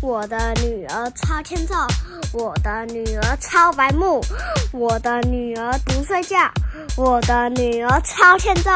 [0.00, 1.74] 我的女儿超欠揍，
[2.32, 4.22] 我的女儿超白目，
[4.72, 6.36] 我的女儿不睡觉，
[6.96, 8.70] 我的女儿超欠揍，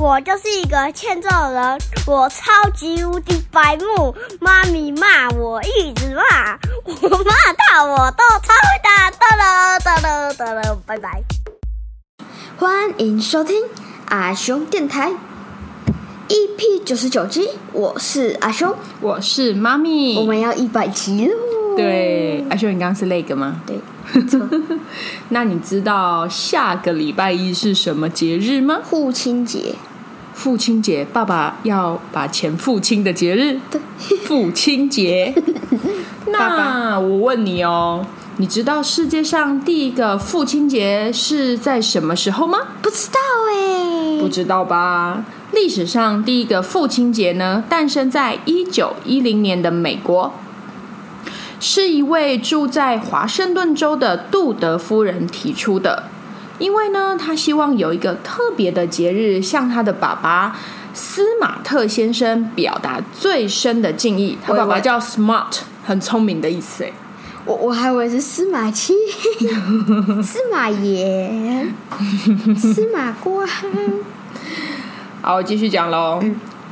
[0.00, 7.34] 我就是一个欠揍人，我超级无敌白目，妈咪骂我一直骂，我骂
[7.70, 11.22] 到我都超会打，哒了哒了哒了，拜拜。
[12.58, 13.62] 欢迎收听
[14.08, 15.12] 阿雄电台
[16.32, 20.16] EP 九十九集，我是阿雄，我是妈咪。
[20.18, 21.76] 我们要一百集喽。
[21.76, 23.60] 对，阿修，你刚刚是那个吗？
[23.66, 23.78] 对，
[25.28, 28.78] 那你知道下个礼拜一是什么节日吗？
[28.82, 29.74] 父亲节。
[30.32, 33.60] 父亲节，爸爸要把钱付清的节日。
[33.70, 33.78] 对，
[34.24, 35.34] 父亲节。
[36.32, 38.06] 那我问你哦，
[38.38, 42.58] 你知道世界上第一个父亲节是在什么时候吗？
[42.80, 43.81] 不知道哎，
[44.22, 45.24] 不知道吧？
[45.52, 50.32] 历史上第一个父亲节呢，诞生在一九一零年的美国，
[51.58, 56.04] 是一位住在华盛顿州的杜德夫人提出的。
[56.58, 60.56] 因为呢，他希望有一个特别的节日，向他的爸爸
[60.94, 64.38] 司马特先生表达最深的敬意。
[64.42, 66.92] 他爸爸叫 Smart，很聪明的意思哎。
[67.44, 68.94] 我我还以为是司马迁、
[70.22, 71.74] 司马炎、
[72.56, 73.44] 司马光。
[75.24, 76.20] 好，我继续讲喽。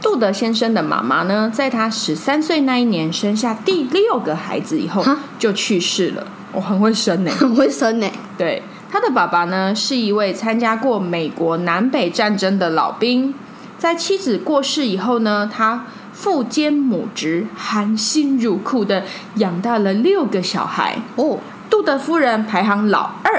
[0.02, 5.04] 杜德先生的妈妈呢，在他十三岁那一年生下第六个孩子以后
[5.38, 6.26] 就去世了。
[6.50, 8.10] 我很会生呢， 很会生呢。
[8.36, 13.32] 对，他的爸爸呢是一位参加过美国南北战争的老兵，
[13.78, 19.04] 在妻子过世以后呢，他父兼母职，含辛茹苦的
[19.36, 21.00] 养大了六个小孩。
[21.14, 21.38] 哦，
[21.70, 23.29] 杜德夫人排行老二。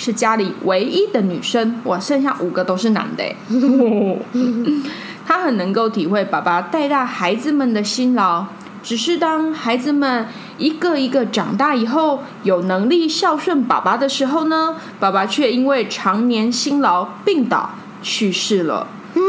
[0.00, 3.22] 是家里唯一的女生，我，剩下五个都是男的。
[5.26, 8.46] 他很能够体会爸爸带大孩子们的辛劳，
[8.82, 18.86] 只是当孩子们一个一个长大以后，有能力孝顺爸爸的时候呢，爸爸却因为常年辛劳病倒去世了。
[19.14, 19.20] 嗯，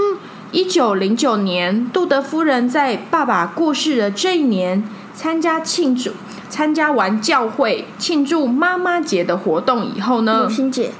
[0.53, 4.81] 一九零九年，杜德夫人在爸爸过世的这一年
[5.13, 6.11] 参加庆祝。
[6.49, 10.91] 参加完教会庆祝妈妈节的活动以后呢，母亲节，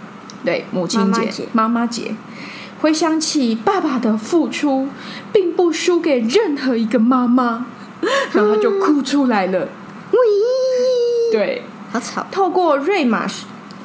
[0.46, 2.16] 对母亲节妈妈节，
[2.80, 4.88] 回想起爸爸的付出，
[5.34, 7.66] 并不输给任何一个妈妈，
[8.32, 9.68] 然后就哭出来了。
[10.12, 10.20] 喂，
[11.34, 12.26] 对，好吵。
[12.32, 13.28] 透过瑞玛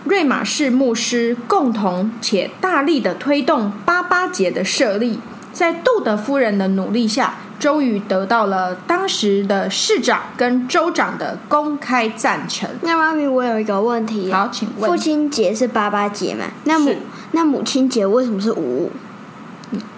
[0.05, 5.19] 瑞玛士牧师共同且大力的推动八八节的设立，
[5.53, 7.39] 在杜德夫人的努力下。
[7.59, 12.69] 终于得到了当时的市长跟州长的公开赞成。
[12.83, 14.31] 那妈咪，我有一个问题。
[14.33, 14.91] 好，请问。
[14.91, 16.45] 父亲节是八八节嘛？
[16.65, 16.95] 那母
[17.33, 18.93] 那母亲节为什么是五五？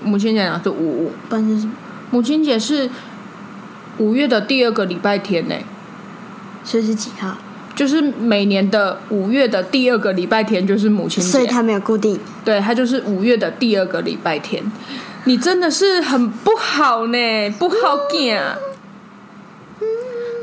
[0.03, 1.13] 母亲节哪是五五？
[1.29, 1.73] 不是什么？
[2.11, 2.89] 母亲节是
[3.99, 5.55] 五月的第二个礼拜天呢。
[6.65, 7.37] 所以是几号？
[7.75, 11.31] 就是每年的五月的第二个礼拜天就是母亲节。
[11.31, 12.19] 所以它没有固定。
[12.45, 14.63] 对，它就是五月的第二个礼拜天。
[15.25, 18.57] 你真的是很不好呢，不好讲。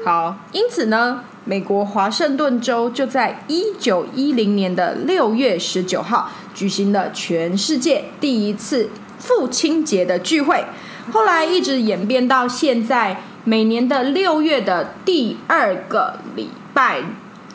[0.05, 10.65] 好，因此呢，美国华盛顿州就在一九一零年的六月十九号举行了全世界第一次父亲节的聚会。
[11.11, 17.01] 后来一直演变到现在，每年的六月的第二个礼拜，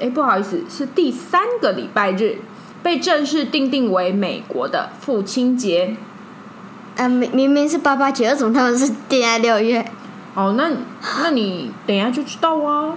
[0.00, 2.38] 哎，不好意思，是第三个礼拜日，
[2.82, 5.97] 被正式定定为美国的父亲节。
[7.00, 9.83] 啊，明明明是八八节，为什么他们是定在六月？
[10.34, 10.71] 哦，那
[11.22, 12.93] 那你等一下就知道啊。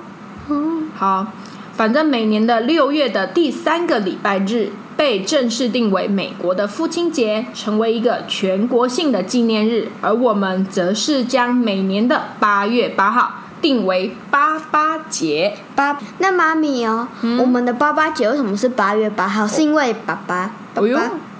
[0.49, 1.25] 嗯，好，
[1.71, 9.87] 反正每年的六月的第三个礼拜日被正式定为美国的父亲节，成为一个全国性的纪念日。
[10.01, 13.31] 而我们则是将每年的八月八号
[13.61, 15.55] 定为八八节。
[15.75, 17.07] 八那妈咪哦，
[17.39, 19.47] 我们的八八节为什么是八月八号？
[19.47, 20.51] 是因为爸爸？
[20.73, 20.99] 不用，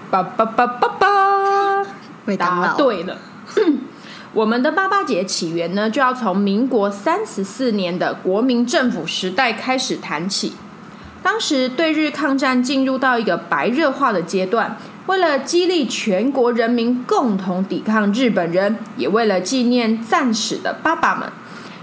[0.09, 0.92] 爸爸爸爸爸。
[2.37, 3.17] 答对了，
[4.33, 10.53] 我们的八八节起源呢，就要从民国三十四年的国民政府时代开始谈起。
[11.21, 21.29] 当时对日抗战进入到一个白热化的阶段，为了激励全国人民共同抵抗日本人，也为了纪念战死的爸爸们，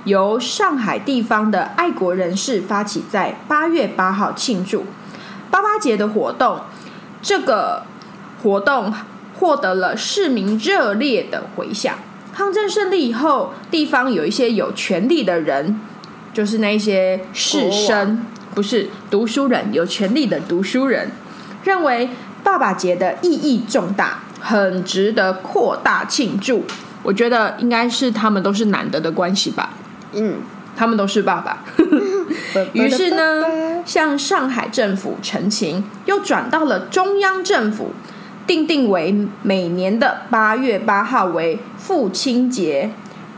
[0.04, 4.84] 由上海地方的爱国人士发起，在八月八号庆祝
[5.50, 6.60] 八八节的活动。
[7.22, 7.84] 这个
[8.42, 8.92] 活动。
[9.40, 11.96] 获得了市民热烈的回响。
[12.32, 15.80] 抗战胜利以后，地方有一些有权力的人，
[16.32, 18.18] 就是那些士绅，
[18.54, 21.10] 不是读书人，有权力的读书人，
[21.64, 22.10] 认为
[22.44, 26.64] 爸爸节的意义重大，很值得扩大庆祝。
[27.02, 29.70] 我觉得应该是他们都是难得的关系吧。
[30.12, 30.36] 嗯，
[30.76, 31.64] 他们都是爸爸。
[32.72, 33.42] 于是呢，
[33.84, 37.92] 向上海政府陈情，又转到了中央政府，
[38.50, 39.14] 定定为
[39.44, 42.90] 每年的八月八号为父亲节。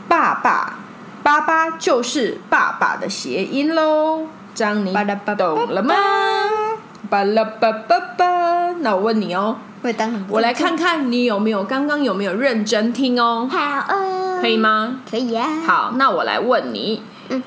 [0.07, 0.79] 爸爸，
[1.21, 4.25] 爸爸就是爸爸的谐音喽。
[4.55, 4.91] 张你
[5.37, 5.93] 懂了吗？
[7.11, 8.71] 巴拉巴巴巴。
[8.79, 9.57] 那我问你哦，
[10.29, 13.47] 我来看看你有没有刚刚有没有认真听哦。
[13.51, 13.59] 好
[13.95, 15.01] 哦，可以吗？
[15.07, 15.47] 可以啊。
[15.63, 17.03] 好，那我来问你。
[17.29, 17.43] 嗯，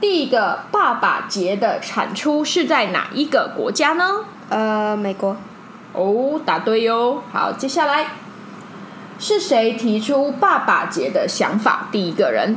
[0.00, 4.24] 第一个爸爸节的产出是在哪一个国家呢？
[4.48, 5.36] 呃，美国。
[5.96, 7.22] 哦，答对哟。
[7.32, 8.08] 好，接下来
[9.18, 11.88] 是谁提出爸爸节的想法？
[11.90, 12.56] 第一个人。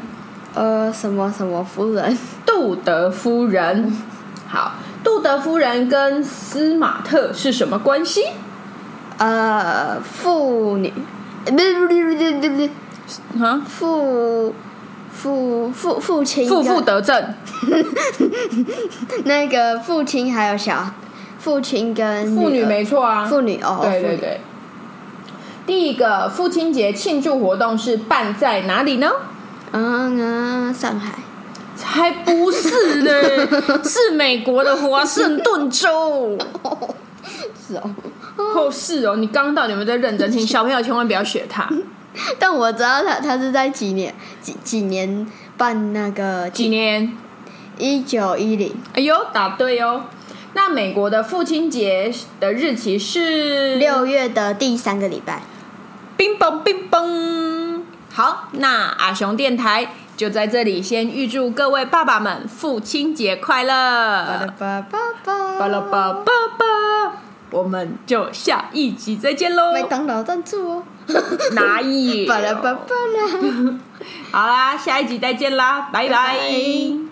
[0.54, 2.18] 呃，什么什么夫人？
[2.46, 3.96] 杜德夫人。
[4.48, 8.26] 好，杜德夫人跟司马特是什么关系？
[9.18, 10.94] 呃，父女。
[11.46, 14.54] 不不不不不不啊，父
[15.12, 16.48] 父父父亲。
[16.48, 17.34] 父父得正。
[19.26, 20.92] 那个父亲还有小
[21.40, 24.42] 父亲跟妇女没错啊，妇女哦，对对对。
[25.66, 29.10] 第一个父亲节庆祝活动是办在哪里呢？
[29.72, 31.14] 嗯啊，上海，
[31.76, 33.12] 才不是呢，
[33.86, 36.38] 是美国的华盛顿州。
[37.68, 37.92] 是哦，
[38.36, 41.70] 哦是哦，你刚到，你们在认真听，小朋友千万不要学他。
[42.40, 45.26] 但我知道他他是在几年几几年
[45.56, 47.16] 办那个几年，
[47.78, 48.76] 一九一零。
[48.94, 50.02] 哎呦，答对哦。
[50.54, 55.44] 那美国的父亲节的日期是六月的第三个礼拜。
[56.18, 57.86] 冰崩冰崩。
[58.12, 63.72] 好，那阿雄电台就在这里，先预祝各位爸爸们父亲节快乐！
[63.72, 66.66] 巴拉巴巴巴，巴拉巴巴巴，
[67.52, 69.72] 我们就下一集再见喽！
[69.74, 70.84] 麦当劳赞助哦，
[71.54, 72.28] 哪有？
[72.28, 73.80] 巴拉巴巴啦！
[74.32, 77.09] 好啦，下一集再见啦，拜拜。